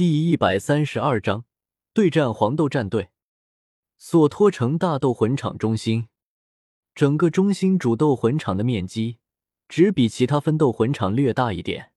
[0.00, 1.44] 第一百三十二章
[1.92, 3.10] 对战黄豆战队。
[3.98, 6.08] 索托城大斗魂场中心，
[6.94, 9.18] 整个中心主斗魂场的面积
[9.68, 11.92] 只比其他分斗魂场略大一点。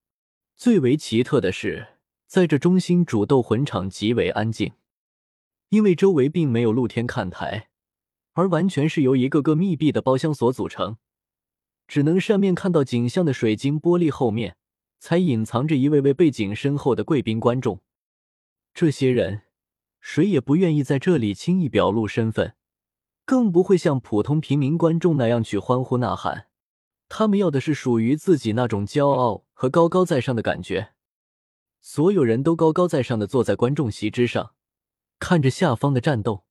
[0.57, 4.73] 最为奇特的是，在这中心主斗魂场极为安静，
[5.69, 7.69] 因为周围并没有露天看台，
[8.33, 10.97] 而完全是由一个个密闭的包厢所组成。
[11.87, 14.57] 只能上面看到景象的水晶玻璃后面，
[14.99, 17.79] 才隐藏着一位位背景深厚的贵宾观众。
[18.73, 19.43] 这些人
[19.99, 22.55] 谁也不愿意在这里轻易表露身份，
[23.23, 26.47] 更不会像普通平民观众那样去欢呼呐喊。
[27.07, 30.93] 他们要的是属于自己那种骄傲和高高在上的感觉。
[31.81, 34.55] 所有人都高高在上的坐在观众席之上，
[35.19, 36.45] 看着下方的战斗。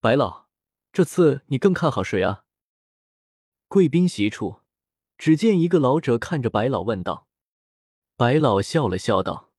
[0.00, 0.46] 白老，
[0.92, 2.44] 这次你更看好谁啊？
[3.68, 4.60] 贵宾席处，
[5.18, 7.26] 只见一个老者看着白老问道。
[8.16, 9.50] 白老笑了笑道。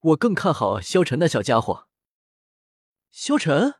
[0.00, 1.88] 我更看好萧晨那小家伙。
[3.10, 3.74] 萧晨，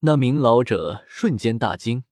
[0.00, 2.04] 那名老者瞬间大惊。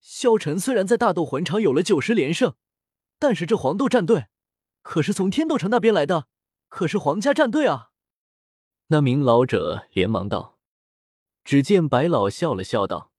[0.00, 2.54] 萧晨虽然在大斗魂场有了九十连胜，
[3.18, 4.28] 但是这黄豆战队
[4.82, 6.28] 可是从天斗城那边来的，
[6.68, 7.90] 可是皇家战队啊！
[8.86, 10.58] 那名老者连忙道。
[11.44, 13.10] 只见白老笑了笑道：“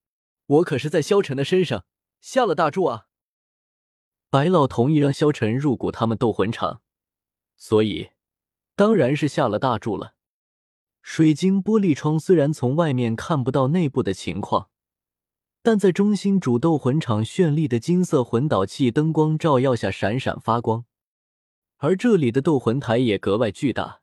[0.45, 1.83] 我可是在萧晨的身上
[2.21, 3.07] 下了大注啊！”
[4.29, 6.81] 白老同意让萧晨入股他们斗魂场，
[7.57, 8.11] 所以。
[8.79, 10.13] 当然是下了大注了。
[11.01, 14.69] 水晶玻璃窗虽然从外面看不到内部的情况，
[15.61, 20.85] 但在中心主斗魂场绚丽的金色魂导器灯光照耀下闪闪发光。
[21.79, 23.99] 而这里的斗魂台也格外巨大，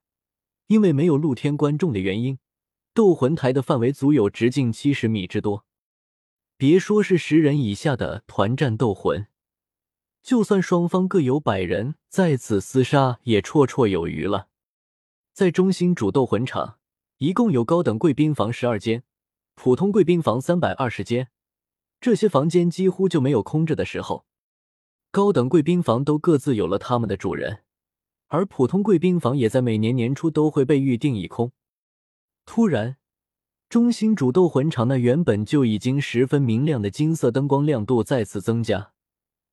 [0.67, 2.39] 因为没有露天观众的原因，
[2.93, 5.65] 斗魂台的范围足有直径七十米之多。
[6.59, 9.29] 别说是十人以下的团战斗魂，
[10.23, 14.49] 就算双方各有百人，在此厮杀也绰绰有余了。
[15.37, 16.79] 在中心主斗魂场，
[17.19, 19.03] 一共有高等贵宾房十二间，
[19.55, 21.29] 普通贵宾房三百二十间。
[22.01, 24.25] 这些房间几乎就没有空着的时候。
[25.11, 27.59] 高等贵宾房都各自有了他们的主人，
[28.29, 31.53] 而普通贵宾房也在每年年初都会被预定一空。
[32.47, 32.97] 突然，
[33.69, 38.93] 中心主斗魂场那原本就已经十分明亮的金色灯光亮度再次增加，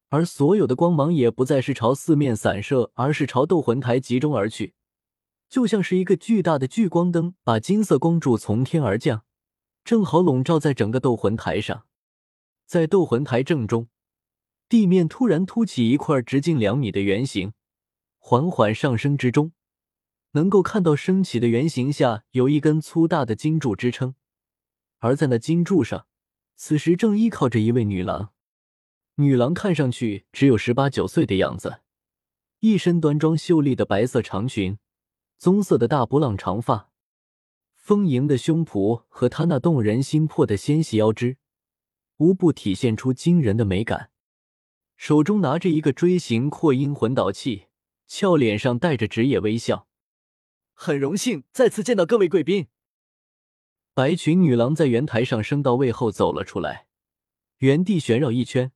[0.07, 4.75] 而所有的光芒也不再是朝四面散射，而是朝斗魂台集中而去。
[5.53, 9.23] 就像是一个巨大的聚光灯，把金色光柱从天而降，
[9.83, 11.85] 正好笼罩在整个斗魂台上。
[12.65, 13.87] 在斗魂台正中，
[14.67, 17.53] 地面突然凸起一块直径两米的圆形，
[18.17, 19.51] 缓缓上升之中，
[20.31, 24.15] 能够看到升起的圆形下有一根粗大的金柱支撑，
[24.97, 26.07] 而在那金柱上，
[26.55, 28.31] 此时正依靠着一位女郎。
[29.17, 31.81] 女郎看上去只有十八九岁的样子，
[32.61, 34.79] 一身端庄秀丽的白色长裙。
[35.37, 36.89] 棕色的大波浪长发，
[37.75, 41.37] 丰盈的胸脯和她那动人心魄的纤细腰肢，
[42.17, 44.11] 无不体现出惊人的美感。
[44.95, 47.65] 手中拿着一个锥形扩音魂导器，
[48.07, 49.87] 俏脸上带着职业微笑。
[50.73, 52.67] 很荣幸再次见到各位贵宾。
[53.93, 56.87] 白裙女郎在圆台上升到位后走了出来，
[57.57, 58.71] 原地旋绕一圈，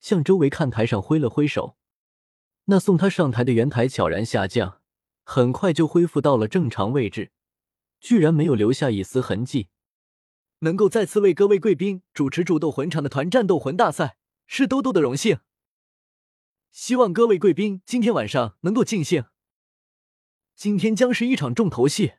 [0.00, 1.76] 向周围看台上挥了挥手。
[2.64, 4.77] 那送她上台的圆台悄然下降。
[5.30, 7.32] 很快就恢复到了正常位置，
[8.00, 9.68] 居然没有留下一丝痕迹。
[10.60, 14.16] 能够再次为各位贵宾主持主斗魂场的团战斗魂大赛，
[14.46, 15.40] 是兜兜的荣幸。
[16.70, 19.26] 希望各位贵宾今天晚上能够尽兴。
[20.56, 22.14] 今天将是一场重头戏，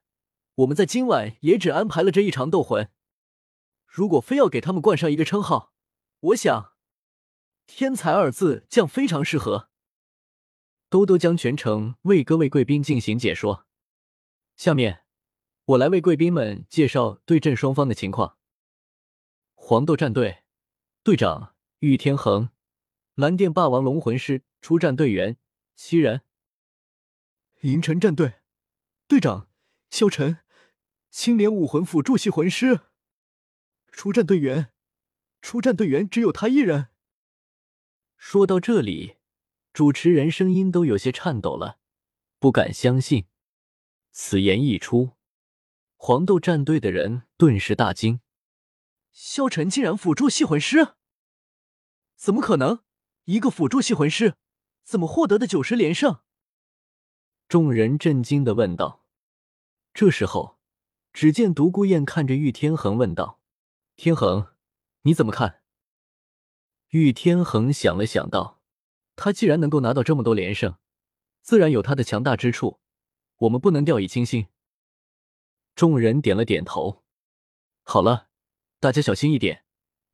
[0.54, 2.92] 我们在今晚也只安排了这一场斗魂。
[3.88, 5.74] 如果非要给他们冠上一个称号，
[6.20, 6.74] 我想
[7.66, 9.69] “天才”二字将非常适合。
[10.90, 13.68] 兜兜将全程为各位贵宾进行解说。
[14.56, 15.04] 下面，
[15.66, 18.38] 我来为贵宾们介绍对阵双方的情况。
[19.54, 20.44] 黄豆战队
[21.04, 22.50] 队长玉天恒，
[23.14, 25.38] 蓝电霸王龙魂师出战队员
[25.76, 26.22] 七人。
[27.62, 28.40] 银尘战队
[29.08, 29.48] 队长
[29.92, 30.40] 萧晨，
[31.12, 32.80] 青莲武魂辅助系魂师
[33.92, 34.72] 出战队员，
[35.40, 36.88] 出战队员只有他一人。
[38.18, 39.19] 说到这里。
[39.72, 41.80] 主持人声音都有些颤抖了，
[42.40, 43.28] 不敢相信。
[44.12, 45.12] 此言一出，
[45.96, 48.20] 黄豆战队的人顿时大惊：
[49.12, 50.96] 萧晨竟然辅助系魂师？
[52.16, 52.84] 怎么可能？
[53.26, 54.36] 一个辅助系魂师，
[54.84, 56.22] 怎么获得的九十连胜？
[57.48, 59.06] 众人震惊的问道。
[59.94, 60.60] 这时候，
[61.14, 63.40] 只见独孤雁看着玉天恒问道
[63.96, 64.48] ：“天恒，
[65.04, 65.62] 你怎么看？”
[66.90, 68.59] 玉天恒想了想道。
[69.22, 70.78] 他既然能够拿到这么多连胜，
[71.42, 72.80] 自然有他的强大之处，
[73.40, 74.48] 我们不能掉以轻心。
[75.76, 77.04] 众人点了点头。
[77.84, 78.30] 好了，
[78.80, 79.66] 大家小心一点，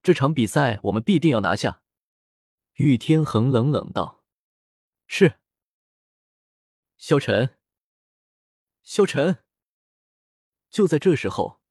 [0.01, 1.83] 这场比赛我们必定要拿下。
[2.77, 4.23] 玉天恒冷冷道
[5.05, 5.35] ：“是。”
[6.97, 7.57] 萧晨，
[8.81, 9.37] 萧晨。
[10.71, 11.61] 就在这时候，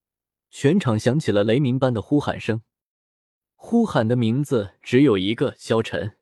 [0.51, 2.63] 全场响起了雷鸣般的呼喊声。
[3.57, 6.17] 呼喊的名字只有一个：萧晨。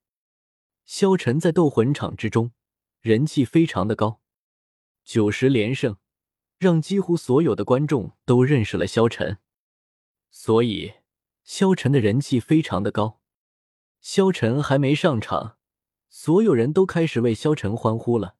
[0.84, 2.52] 萧晨在斗魂场之中
[3.00, 4.20] 人气非常的高，
[5.04, 5.96] 九十连胜
[6.58, 9.38] 让几乎所有的观众都认识了萧晨，
[10.30, 10.92] 所以
[11.42, 13.20] 萧晨的人气非常的高。
[14.00, 15.56] 萧晨还没上场，
[16.08, 18.36] 所有人都开始为萧晨欢呼了。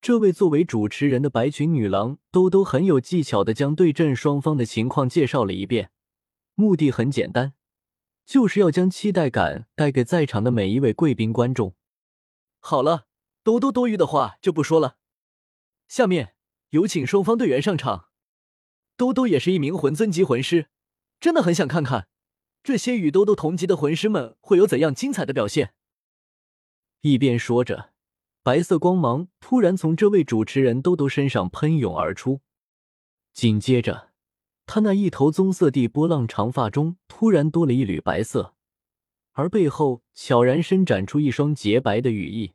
[0.00, 5.90] 这位作为主持人的白裙女郎兜兜很有技巧的将对阵双方的情况介绍了一遍，
[6.54, 7.52] 目的很简单，
[8.30, 11.74] 就是要将期待感带给在场的每一位贵宾观众。
[12.60, 13.08] 好了，
[13.42, 14.98] 兜兜多余的话就不说了，
[15.88, 16.36] 下面
[16.68, 18.10] 有请双方队员上场。
[18.96, 20.68] 兜兜也是一名魂尊级魂师，
[21.18, 22.06] 真的很想看看
[22.62, 25.74] 这些与兜兜同级的魂师们会有怎样精彩的表现。
[27.00, 27.90] 一边说着。
[28.44, 32.40] 白色光芒突然从这位主持人兜兜身上喷涌而出，
[33.32, 34.09] 紧接着，
[34.72, 38.54] 他那一头棕色地波浪长发中突然多了一缕白色，
[39.32, 42.52] 而背后悄然伸展出一双洁白的羽翼。